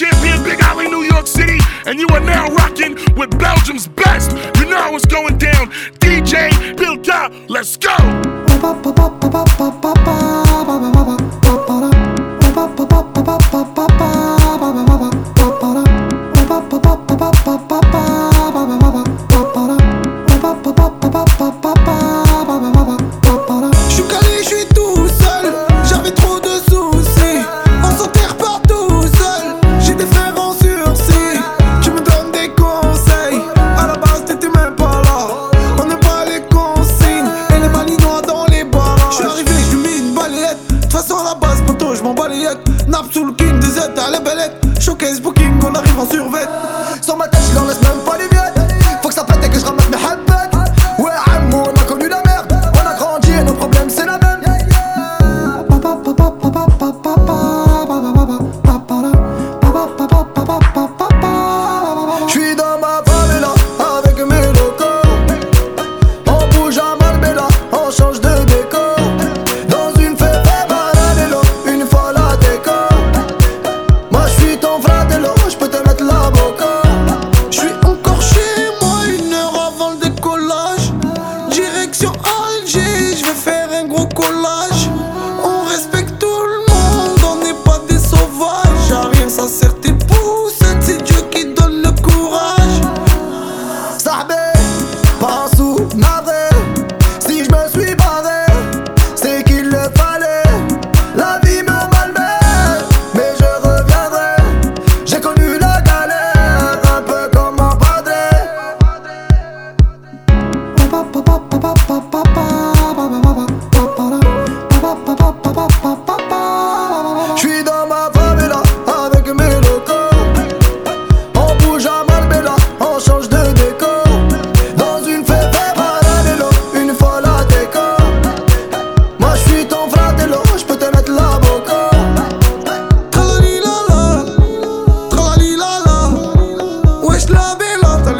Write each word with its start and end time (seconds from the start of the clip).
champion 0.00 0.42
Big 0.42 0.58
Alley, 0.60 0.88
New 0.88 1.02
York 1.02 1.26
City, 1.26 1.58
and 1.84 2.00
you 2.00 2.06
are 2.08 2.20
now 2.20 2.48
rocking 2.54 2.94
with 3.16 3.38
Belgium's 3.38 3.86
best. 3.86 4.30
You 4.58 4.64
know 4.64 4.78
I 4.78 4.90
it's 4.94 5.04
going 5.04 5.36
down. 5.36 5.70
DJ 6.00 6.74
build 6.74 7.06
up, 7.10 7.30
let's 7.50 7.76
go. 7.76 7.96
tape 43.00 43.12
sous 43.12 43.24
le 43.24 43.32
king 43.32 43.58
des 43.60 43.66
Z 43.66 43.78
à 43.96 44.10
la 44.10 44.20
bellette. 44.20 44.56
Showcase 44.80 45.20
booking, 45.20 45.52
on 45.62 45.74
arrive 45.74 45.98
en 45.98 46.08
survêt. 46.08 46.46
Sans 47.00 47.16
ma 47.16 47.28
tête, 47.28 47.40
je 47.50 47.54
leur 47.54 47.64
même 47.66 47.99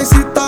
solicita 0.03 0.40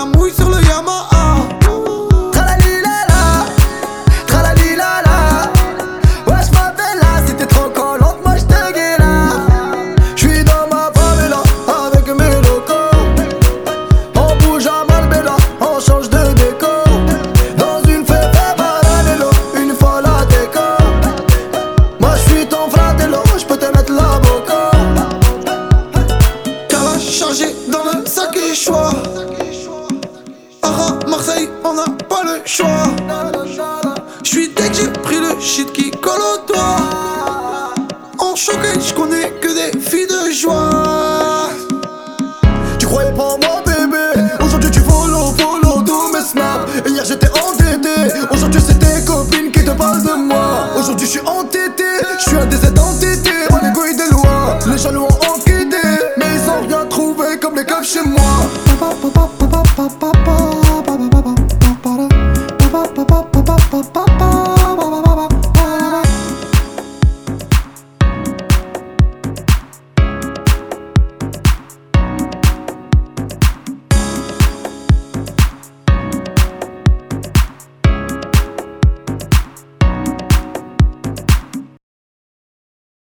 on 31.73 31.75
n'a 31.75 32.03
pas 32.07 32.23
le 32.23 32.41
choix. 32.45 32.67
J'suis 34.23 34.49
dès 34.49 34.69
que 34.69 34.75
j'ai 34.75 34.87
pris 35.01 35.19
le 35.19 35.39
shit 35.39 35.71
qui 35.73 35.91
colle 35.91 36.21
au 36.21 36.45
doigt. 36.45 37.02